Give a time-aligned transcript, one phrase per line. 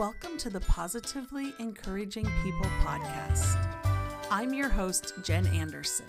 [0.00, 3.58] Welcome to the Positively Encouraging People podcast.
[4.30, 6.06] I'm your host, Jen Anderson.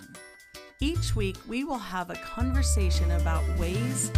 [0.79, 4.09] Each week, we will have a conversation about ways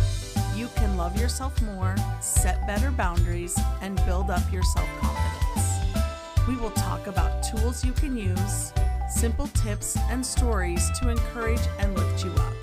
[0.55, 6.48] you can love yourself more, set better boundaries, and build up your self confidence.
[6.48, 8.71] We will talk about tools you can use,
[9.10, 12.54] simple tips, and stories to encourage and lift you up.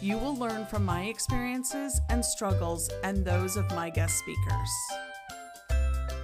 [0.00, 5.05] You will learn from my experiences and struggles and those of my guest speakers.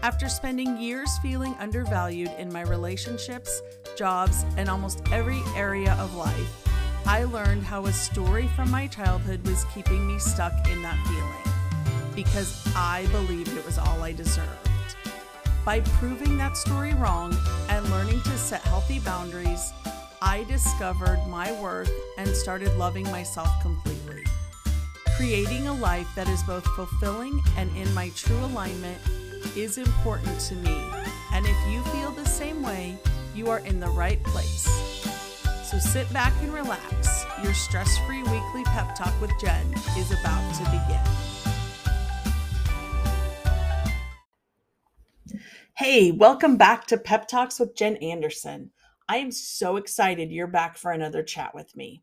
[0.02, 3.62] After spending years feeling undervalued in my relationships,
[3.96, 6.68] jobs, and almost every area of life,
[7.06, 12.14] I learned how a story from my childhood was keeping me stuck in that feeling
[12.16, 14.68] because I believed it was all I deserved.
[15.64, 17.36] By proving that story wrong
[17.68, 19.72] and learning to set healthy boundaries,
[20.20, 24.24] I discovered my worth and started loving myself completely.
[25.16, 28.98] Creating a life that is both fulfilling and in my true alignment
[29.56, 30.84] is important to me.
[31.32, 32.96] And if you feel the same way,
[33.34, 34.64] you are in the right place.
[35.70, 37.24] So sit back and relax.
[37.42, 41.00] Your stress free weekly pep talk with Jen is about to begin.
[45.74, 48.70] Hey, welcome back to Pep Talks with Jen Anderson.
[49.08, 52.02] I am so excited you're back for another chat with me.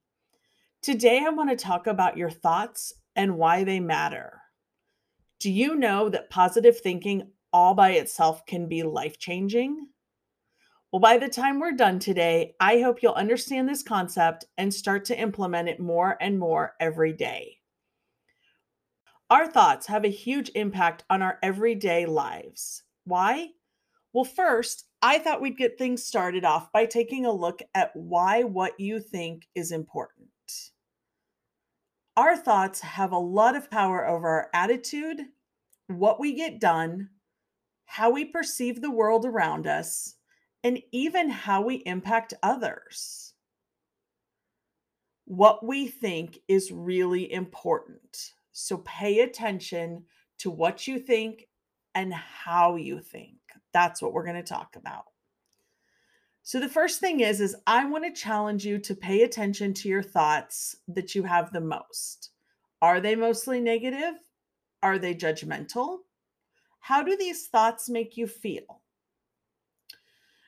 [0.82, 4.39] Today, I want to talk about your thoughts and why they matter.
[5.40, 9.88] Do you know that positive thinking all by itself can be life changing?
[10.92, 15.06] Well, by the time we're done today, I hope you'll understand this concept and start
[15.06, 17.60] to implement it more and more every day.
[19.30, 22.84] Our thoughts have a huge impact on our everyday lives.
[23.06, 23.50] Why?
[24.12, 28.44] Well, first, I thought we'd get things started off by taking a look at why
[28.44, 30.28] what you think is important.
[32.20, 35.22] Our thoughts have a lot of power over our attitude,
[35.88, 37.12] what we get done,
[37.86, 40.16] how we perceive the world around us,
[40.62, 43.36] and even how we impact others.
[45.24, 48.34] What we think is really important.
[48.52, 50.04] So pay attention
[50.40, 51.48] to what you think
[51.96, 53.38] and how you think.
[53.72, 55.06] That's what we're going to talk about.
[56.50, 59.88] So the first thing is is I want to challenge you to pay attention to
[59.88, 62.32] your thoughts that you have the most.
[62.82, 64.16] Are they mostly negative?
[64.82, 66.00] Are they judgmental?
[66.80, 68.82] How do these thoughts make you feel?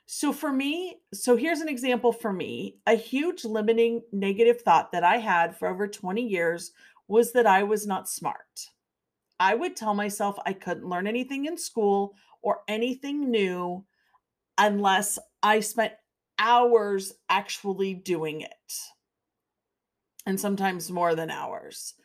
[0.07, 2.79] So for me, so here's an example for me.
[2.87, 6.71] A huge limiting negative thought that I had for over 20 years
[7.07, 8.69] was that I was not smart.
[9.39, 13.85] I would tell myself I couldn't learn anything in school or anything new
[14.61, 15.93] unless I spent
[16.37, 18.73] hours actually doing it.
[20.25, 21.95] And sometimes more than hours.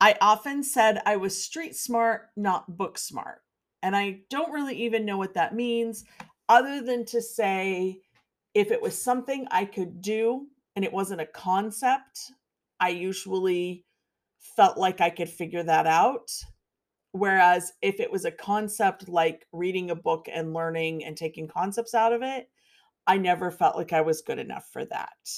[0.00, 3.42] I often said I was street smart, not book smart.
[3.84, 6.04] And I don't really even know what that means,
[6.48, 8.00] other than to say
[8.52, 12.32] if it was something I could do and it wasn't a concept,
[12.80, 13.84] I usually
[14.56, 16.30] felt like I could figure that out.
[17.12, 21.94] Whereas if it was a concept like reading a book and learning and taking concepts
[21.94, 22.48] out of it,
[23.06, 25.30] I never felt like I was good enough for that.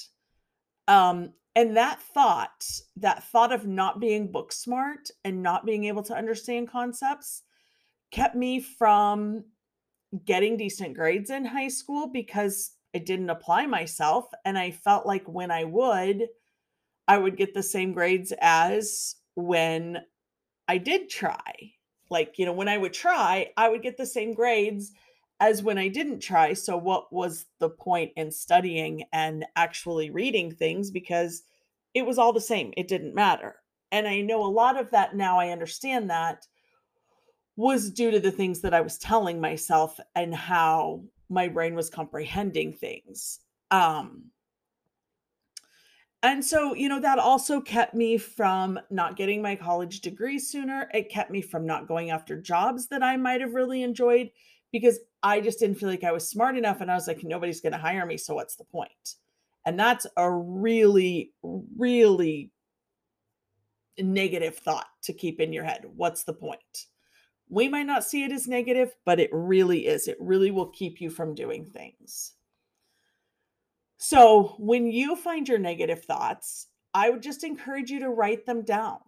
[0.86, 2.64] Um, and that thought,
[2.96, 7.42] that thought of not being book smart and not being able to understand concepts
[8.10, 9.44] kept me from
[10.24, 14.26] getting decent grades in high school because I didn't apply myself.
[14.44, 16.28] And I felt like when I would,
[17.08, 19.98] I would get the same grades as when
[20.68, 21.72] I did try.
[22.10, 24.92] Like, you know, when I would try, I would get the same grades
[25.40, 26.52] as when I didn't try.
[26.52, 30.90] So, what was the point in studying and actually reading things?
[30.90, 31.42] Because
[31.94, 33.56] it was all the same, it didn't matter.
[33.90, 36.46] And I know a lot of that now, I understand that
[37.56, 41.88] was due to the things that I was telling myself and how my brain was
[41.88, 43.40] comprehending things.
[43.70, 44.30] Um,
[46.24, 50.88] and so, you know, that also kept me from not getting my college degree sooner.
[50.94, 54.30] It kept me from not going after jobs that I might have really enjoyed
[54.72, 56.80] because I just didn't feel like I was smart enough.
[56.80, 58.16] And I was like, nobody's going to hire me.
[58.16, 59.16] So, what's the point?
[59.66, 61.32] And that's a really,
[61.76, 62.50] really
[63.98, 65.84] negative thought to keep in your head.
[65.94, 66.86] What's the point?
[67.50, 70.08] We might not see it as negative, but it really is.
[70.08, 72.32] It really will keep you from doing things.
[73.96, 78.62] So, when you find your negative thoughts, I would just encourage you to write them
[78.62, 79.00] down.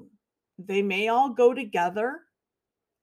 [0.58, 2.20] They may all go together,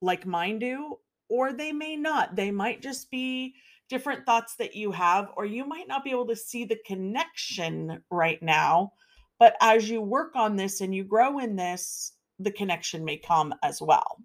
[0.01, 0.97] like mine do,
[1.29, 2.35] or they may not.
[2.35, 3.55] They might just be
[3.89, 8.03] different thoughts that you have, or you might not be able to see the connection
[8.09, 8.93] right now.
[9.39, 13.53] But as you work on this and you grow in this, the connection may come
[13.63, 14.23] as well.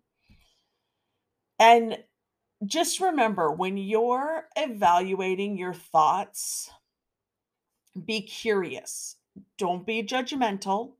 [1.58, 1.98] And
[2.66, 6.70] just remember when you're evaluating your thoughts,
[8.06, 9.16] be curious.
[9.56, 10.92] Don't be judgmental.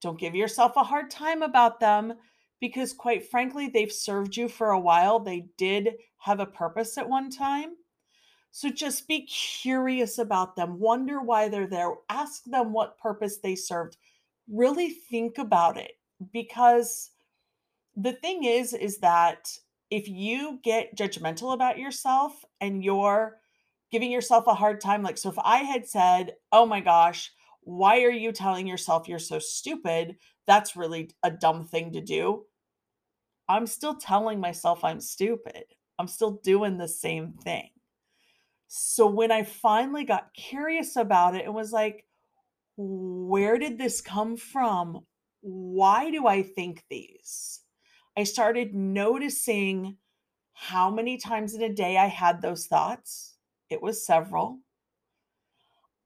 [0.00, 2.14] Don't give yourself a hard time about them
[2.60, 5.18] because, quite frankly, they've served you for a while.
[5.18, 7.74] They did have a purpose at one time.
[8.50, 10.78] So just be curious about them.
[10.78, 11.94] Wonder why they're there.
[12.10, 13.96] Ask them what purpose they served.
[14.46, 15.92] Really think about it
[16.32, 17.10] because
[17.96, 19.48] the thing is is that
[19.90, 23.38] if you get judgmental about yourself and you're
[23.92, 28.02] giving yourself a hard time like so if I had said, "Oh my gosh, why
[28.02, 30.18] are you telling yourself you're so stupid?
[30.46, 32.46] That's really a dumb thing to do."
[33.48, 35.64] I'm still telling myself I'm stupid.
[35.98, 37.70] I'm still doing the same thing.
[38.68, 42.06] So when I finally got curious about it and was like,
[42.76, 45.06] where did this come from?
[45.40, 47.60] Why do I think these?
[48.16, 49.98] I started noticing
[50.54, 53.31] how many times in a day I had those thoughts.
[53.72, 54.58] It was several.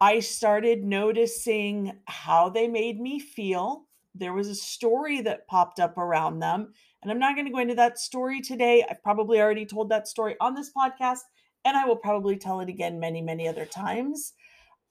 [0.00, 3.86] I started noticing how they made me feel.
[4.14, 6.72] There was a story that popped up around them.
[7.02, 8.84] And I'm not going to go into that story today.
[8.88, 11.20] I've probably already told that story on this podcast,
[11.64, 14.32] and I will probably tell it again many, many other times.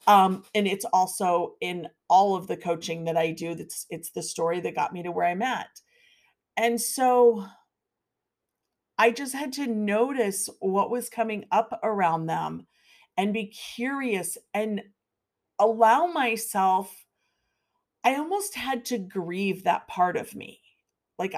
[0.08, 3.56] Um, and it's also in all of the coaching that I do.
[3.56, 5.70] That's it's the story that got me to where I'm at.
[6.58, 7.46] And so
[8.98, 12.68] I just had to notice what was coming up around them
[13.18, 14.82] and be curious and
[15.60, 17.06] allow myself.
[18.04, 20.62] I almost had to grieve that part of me.
[21.18, 21.36] Like,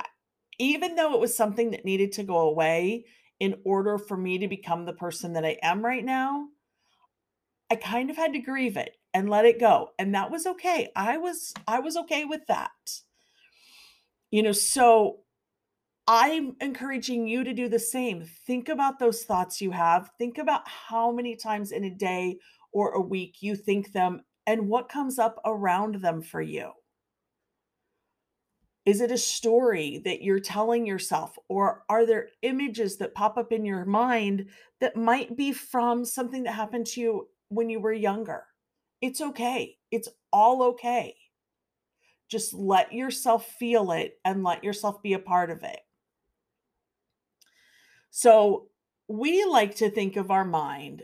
[0.59, 3.06] even though it was something that needed to go away
[3.39, 6.48] in order for me to become the person that I am right now,
[7.69, 9.89] I kind of had to grieve it and let it go.
[10.00, 10.89] And that was okay.
[10.95, 12.71] I was I was okay with that.
[14.31, 15.19] You know, so
[16.07, 18.24] I'm encouraging you to do the same.
[18.45, 20.09] Think about those thoughts you have.
[20.18, 22.38] Think about how many times in a day
[22.71, 26.71] or a week you think them and what comes up around them for you.
[28.86, 33.51] Is it a story that you're telling yourself, or are there images that pop up
[33.51, 34.45] in your mind
[34.80, 38.45] that might be from something that happened to you when you were younger?
[39.01, 39.75] It's okay.
[39.92, 41.18] It's all okay.
[42.30, 45.80] Just let yourself feel it and let yourself be a part of it.
[48.09, 48.69] So,
[49.07, 51.04] we like to think of our mind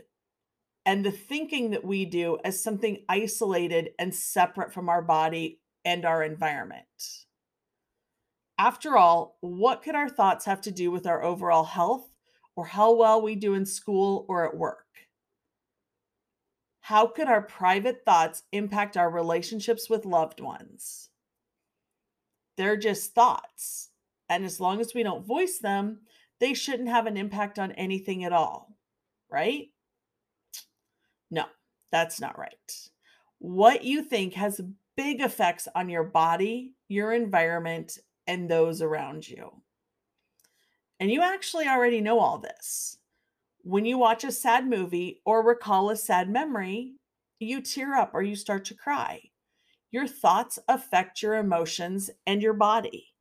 [0.84, 6.04] and the thinking that we do as something isolated and separate from our body and
[6.04, 6.84] our environment.
[8.58, 12.10] After all, what could our thoughts have to do with our overall health
[12.56, 14.84] or how well we do in school or at work?
[16.80, 21.08] How could our private thoughts impact our relationships with loved ones?
[22.56, 23.90] They're just thoughts.
[24.28, 26.00] And as long as we don't voice them,
[26.44, 28.76] they shouldn't have an impact on anything at all,
[29.30, 29.70] right?
[31.30, 31.46] No,
[31.90, 32.90] that's not right.
[33.38, 34.60] What you think has
[34.94, 37.96] big effects on your body, your environment,
[38.26, 39.62] and those around you.
[41.00, 42.98] And you actually already know all this.
[43.62, 46.92] When you watch a sad movie or recall a sad memory,
[47.38, 49.22] you tear up or you start to cry.
[49.90, 53.13] Your thoughts affect your emotions and your body.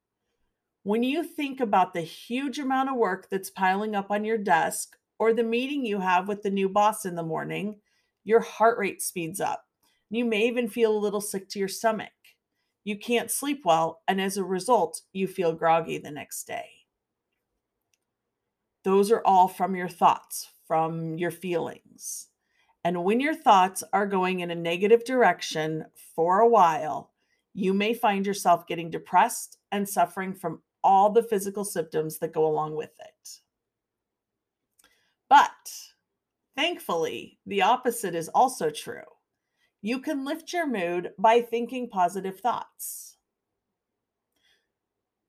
[0.84, 4.98] When you think about the huge amount of work that's piling up on your desk
[5.18, 7.80] or the meeting you have with the new boss in the morning,
[8.26, 9.64] your heart rate speeds up.
[10.10, 12.12] You may even feel a little sick to your stomach.
[12.84, 16.66] You can't sleep well, and as a result, you feel groggy the next day.
[18.84, 22.28] Those are all from your thoughts, from your feelings.
[22.84, 27.12] And when your thoughts are going in a negative direction for a while,
[27.54, 32.46] you may find yourself getting depressed and suffering from all the physical symptoms that go
[32.46, 33.40] along with it.
[35.30, 35.72] But
[36.56, 39.02] thankfully, the opposite is also true.
[39.82, 43.18] You can lift your mood by thinking positive thoughts.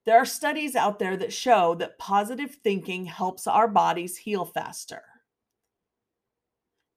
[0.06, 5.02] There are studies out there that show that positive thinking helps our bodies heal faster.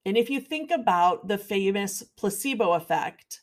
[0.04, 3.40] And if you think about the famous placebo effect,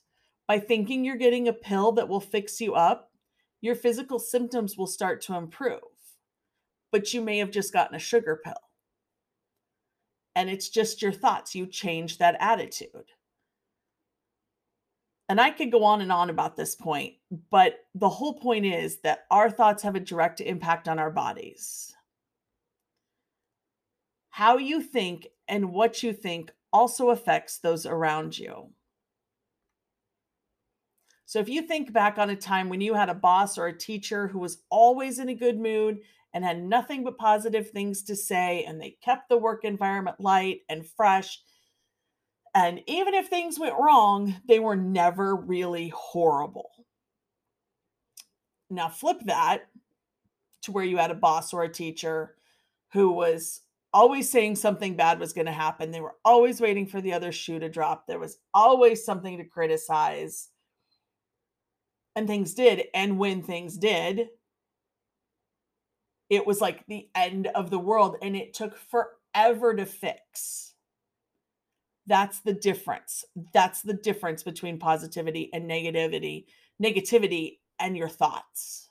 [0.48, 3.12] by thinking you're getting a pill that will fix you up,
[3.66, 5.80] your physical symptoms will start to improve.
[6.92, 8.54] But you may have just gotten a sugar pill.
[10.36, 11.56] And it's just your thoughts.
[11.56, 13.12] You change that attitude.
[15.28, 17.16] And I could go on and on about this point,
[17.50, 21.96] but the whole point is that our thoughts have a direct impact on our bodies.
[24.30, 28.70] How you think and what you think also affects those around you.
[31.26, 33.78] So if you think back on a time when you had a boss or a
[33.78, 36.00] teacher who was always in a good mood
[36.36, 38.66] and had nothing but positive things to say.
[38.66, 41.40] And they kept the work environment light and fresh.
[42.54, 46.70] And even if things went wrong, they were never really horrible.
[48.70, 49.68] Now, flip that
[50.64, 52.36] to where you had a boss or a teacher
[52.92, 53.62] who was
[53.94, 55.92] always saying something bad was going to happen.
[55.92, 58.08] They were always waiting for the other shoe to drop.
[58.08, 60.50] There was always something to criticize.
[62.16, 62.88] And things did.
[62.94, 64.30] And when things did,
[66.30, 70.74] it was like the end of the world and it took forever to fix.
[72.08, 73.26] That's the difference.
[73.54, 76.46] That's the difference between positivity and negativity,
[76.82, 78.90] negativity and your thoughts.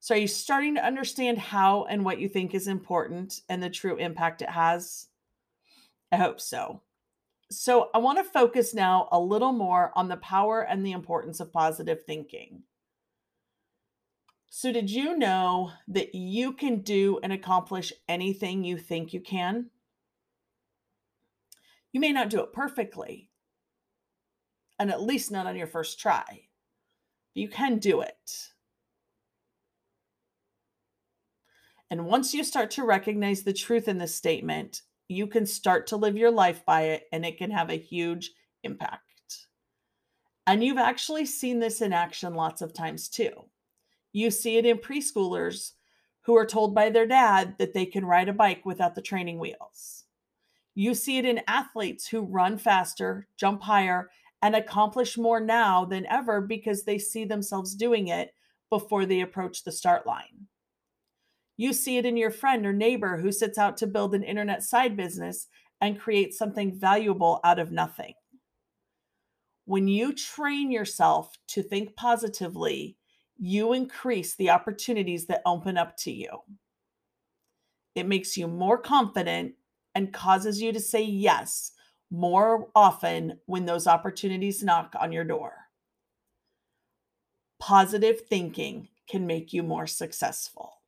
[0.00, 3.70] So, are you starting to understand how and what you think is important and the
[3.70, 5.08] true impact it has?
[6.12, 6.82] I hope so.
[7.50, 11.40] So, I want to focus now a little more on the power and the importance
[11.40, 12.62] of positive thinking.
[14.48, 19.70] So, did you know that you can do and accomplish anything you think you can?
[21.92, 23.30] You may not do it perfectly,
[24.78, 26.24] and at least not on your first try,
[27.34, 28.48] but you can do it.
[31.90, 35.96] And once you start to recognize the truth in this statement, you can start to
[35.96, 38.32] live your life by it and it can have a huge
[38.62, 39.00] impact.
[40.46, 43.32] And you've actually seen this in action lots of times too.
[44.12, 45.72] You see it in preschoolers
[46.22, 49.38] who are told by their dad that they can ride a bike without the training
[49.38, 50.04] wheels.
[50.74, 54.10] You see it in athletes who run faster, jump higher,
[54.42, 58.34] and accomplish more now than ever because they see themselves doing it
[58.70, 60.48] before they approach the start line.
[61.56, 64.62] You see it in your friend or neighbor who sets out to build an internet
[64.62, 65.46] side business
[65.80, 68.14] and create something valuable out of nothing.
[69.64, 72.96] When you train yourself to think positively,
[73.38, 76.40] you increase the opportunities that open up to you.
[77.94, 79.54] It makes you more confident
[79.94, 81.72] and causes you to say yes
[82.10, 85.52] more often when those opportunities knock on your door.
[87.58, 90.80] Positive thinking can make you more successful.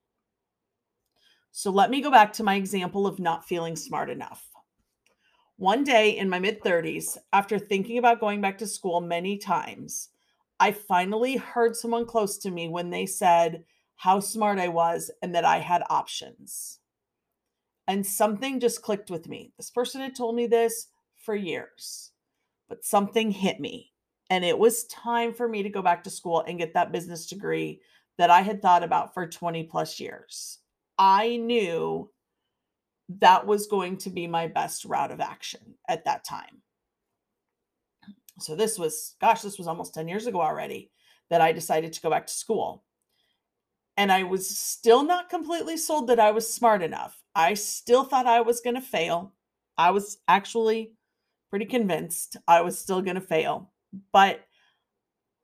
[1.58, 4.46] So let me go back to my example of not feeling smart enough.
[5.56, 10.10] One day in my mid 30s, after thinking about going back to school many times,
[10.60, 15.34] I finally heard someone close to me when they said how smart I was and
[15.34, 16.80] that I had options.
[17.88, 19.54] And something just clicked with me.
[19.56, 22.10] This person had told me this for years,
[22.68, 23.94] but something hit me.
[24.28, 27.26] And it was time for me to go back to school and get that business
[27.26, 27.80] degree
[28.18, 30.58] that I had thought about for 20 plus years.
[30.98, 32.10] I knew
[33.08, 36.62] that was going to be my best route of action at that time.
[38.38, 40.90] So this was, gosh, this was almost 10 years ago already
[41.30, 42.84] that I decided to go back to school.
[43.96, 47.22] And I was still not completely sold that I was smart enough.
[47.34, 49.32] I still thought I was going to fail.
[49.78, 50.92] I was actually
[51.48, 53.70] pretty convinced I was still going to fail.
[54.12, 54.40] But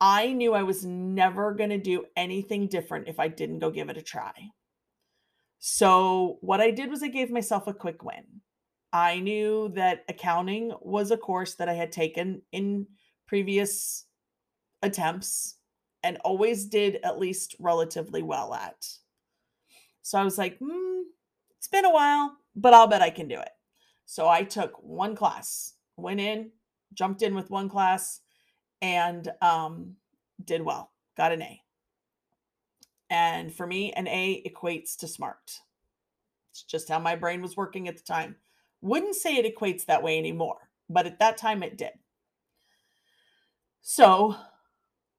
[0.00, 3.88] I knew I was never going to do anything different if I didn't go give
[3.88, 4.32] it a try.
[5.64, 8.25] So, what I did was I gave myself a quick win.
[8.92, 12.88] I knew that accounting was a course that I had taken in
[13.28, 14.07] previous
[14.83, 15.59] attempts
[16.02, 18.88] and always did at least relatively well at.
[20.02, 21.02] So I was like, hmm,
[21.59, 23.52] it's been a while, but I'll bet I can do it.
[24.04, 26.50] So I took one class, went in,
[26.92, 28.19] jumped in with one class,
[28.81, 29.95] and um,
[30.45, 31.62] did well, got an A.
[33.12, 35.61] And for me, an A equates to smart.
[36.50, 38.37] It's just how my brain was working at the time.
[38.81, 41.92] Wouldn't say it equates that way anymore, but at that time it did.
[43.83, 44.37] So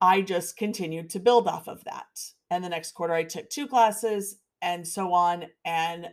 [0.01, 2.31] I just continued to build off of that.
[2.49, 5.45] And the next quarter, I took two classes and so on.
[5.63, 6.09] And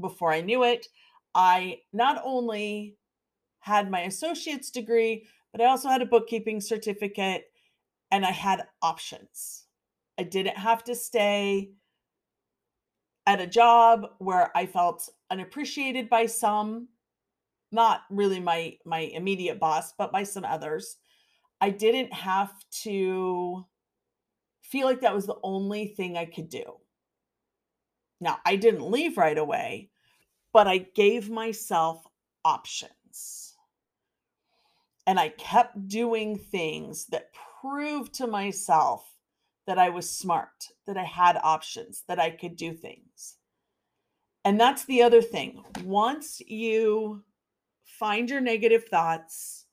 [0.00, 0.88] before I knew it,
[1.36, 2.96] I not only
[3.60, 7.44] had my associate's degree, but I also had a bookkeeping certificate
[8.10, 9.66] and I had options.
[10.20, 11.70] I didn't have to stay
[13.26, 16.88] at a job where I felt unappreciated by some,
[17.72, 20.98] not really my my immediate boss, but by some others.
[21.62, 23.64] I didn't have to
[24.60, 26.64] feel like that was the only thing I could do.
[28.20, 29.88] Now, I didn't leave right away,
[30.52, 32.04] but I gave myself
[32.44, 33.54] options.
[35.06, 39.09] And I kept doing things that proved to myself
[39.70, 43.36] that I was smart, that I had options, that I could do things.
[44.44, 45.62] And that's the other thing.
[45.84, 47.22] Once you
[47.84, 49.66] find your negative thoughts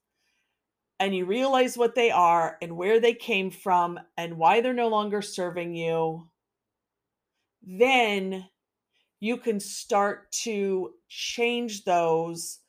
[1.00, 4.88] and you realize what they are and where they came from and why they're no
[4.88, 6.30] longer serving you,
[7.64, 8.48] then
[9.20, 12.60] you can start to change those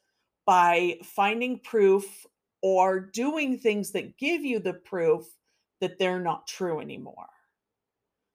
[0.46, 2.24] by finding proof
[2.62, 5.26] or doing things that give you the proof
[5.80, 7.28] that they're not true anymore.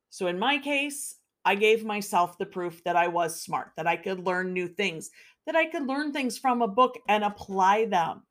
[0.10, 3.98] So in my case, I gave myself the proof that I was smart, that I
[3.98, 5.10] could learn new things,
[5.46, 8.24] that I could learn things from a book and apply them.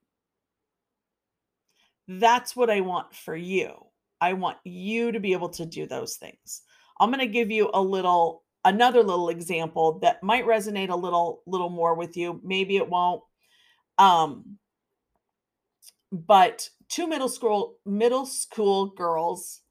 [2.08, 3.74] That's what I want for you.
[4.20, 6.62] I want you to be able to do those things.
[7.00, 11.42] I'm going to give you a little another little example that might resonate a little
[11.46, 12.40] little more with you.
[12.44, 13.22] Maybe it won't.
[13.98, 14.58] Um
[16.12, 19.62] but two middle school middle school girls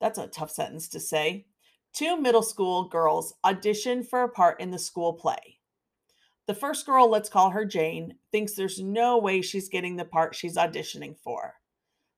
[0.00, 1.46] that's a tough sentence to say.
[1.92, 5.60] Two middle school girls audition for a part in the school play.
[6.46, 10.34] The first girl, let's call her Jane, thinks there's no way she's getting the part
[10.34, 11.54] she's auditioning for.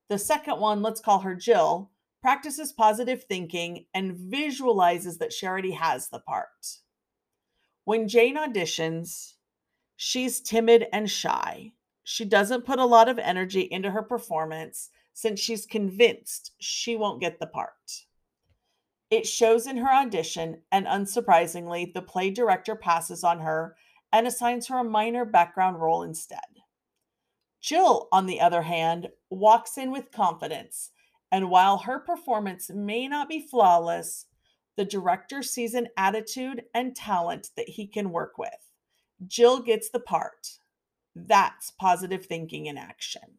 [0.09, 1.91] The second one, let's call her Jill,
[2.23, 6.49] practices positive thinking and visualizes that she already has the part.
[7.85, 9.35] When Jane auditions,
[9.97, 11.73] she's timid and shy.
[12.09, 17.21] She doesn't put a lot of energy into her performance since she's convinced she won't
[17.21, 18.05] get the part.
[19.11, 23.75] It shows in her audition, and unsurprisingly, the play director passes on her
[24.13, 26.39] and assigns her a minor background role instead.
[27.61, 30.93] Jill, on the other hand, walks in with confidence,
[31.33, 34.27] and while her performance may not be flawless,
[34.77, 38.71] the director sees an attitude and talent that he can work with.
[39.27, 40.61] Jill gets the part.
[41.19, 43.39] That's positive thinking in action.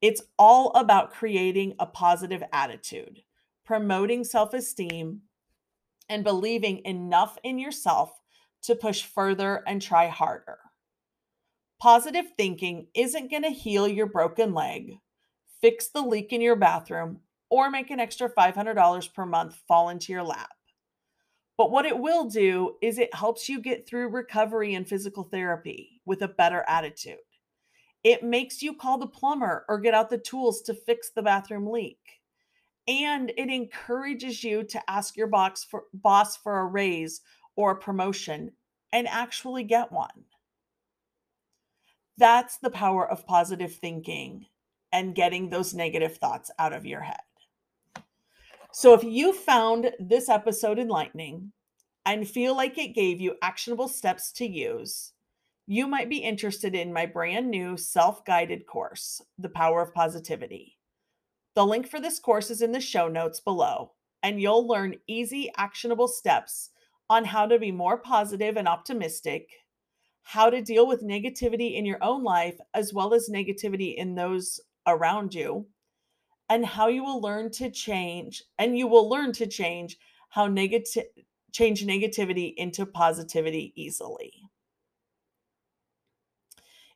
[0.00, 3.22] It's all about creating a positive attitude,
[3.66, 5.20] promoting self esteem,
[6.08, 8.18] and believing enough in yourself
[8.62, 10.58] to push further and try harder.
[11.78, 15.00] Positive thinking isn't going to heal your broken leg,
[15.60, 20.14] fix the leak in your bathroom, or make an extra $500 per month fall into
[20.14, 20.53] your lap.
[21.56, 26.00] But what it will do is it helps you get through recovery and physical therapy
[26.04, 27.18] with a better attitude.
[28.02, 31.70] It makes you call the plumber or get out the tools to fix the bathroom
[31.70, 32.20] leak.
[32.86, 37.22] And it encourages you to ask your boss for, boss for a raise
[37.56, 38.52] or a promotion
[38.92, 40.24] and actually get one.
[42.18, 44.46] That's the power of positive thinking
[44.92, 47.16] and getting those negative thoughts out of your head.
[48.76, 51.52] So, if you found this episode enlightening
[52.04, 55.12] and feel like it gave you actionable steps to use,
[55.64, 60.76] you might be interested in my brand new self guided course, The Power of Positivity.
[61.54, 63.92] The link for this course is in the show notes below,
[64.24, 66.70] and you'll learn easy, actionable steps
[67.08, 69.50] on how to be more positive and optimistic,
[70.24, 74.58] how to deal with negativity in your own life, as well as negativity in those
[74.84, 75.68] around you,
[76.48, 81.04] and how you will learn to change and you will learn to change how negative
[81.52, 84.32] change negativity into positivity easily.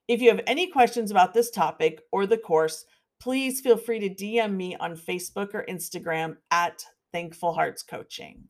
[0.09, 2.85] If you have any questions about this topic or the course,
[3.21, 8.49] please feel free to DM me on Facebook or Instagram at Thankful Hearts Coaching.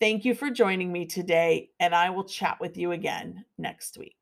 [0.00, 4.16] Thank you for joining me today, and I will chat with you again next week.